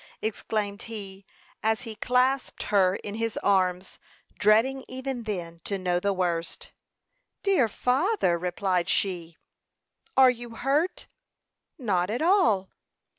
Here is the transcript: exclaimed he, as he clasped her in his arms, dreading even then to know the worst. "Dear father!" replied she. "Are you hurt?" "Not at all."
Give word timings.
exclaimed 0.19 0.81
he, 0.89 1.27
as 1.61 1.81
he 1.83 1.93
clasped 1.93 2.63
her 2.63 2.95
in 3.03 3.13
his 3.13 3.37
arms, 3.43 3.99
dreading 4.39 4.83
even 4.87 5.25
then 5.25 5.61
to 5.63 5.77
know 5.77 5.99
the 5.99 6.11
worst. 6.11 6.71
"Dear 7.43 7.67
father!" 7.69 8.35
replied 8.35 8.89
she. 8.89 9.37
"Are 10.17 10.31
you 10.31 10.55
hurt?" 10.55 11.05
"Not 11.77 12.09
at 12.09 12.23
all." 12.23 12.71